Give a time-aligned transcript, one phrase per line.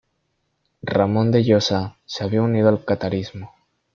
[0.81, 3.51] Ramón de Josa se había unido al catarismo.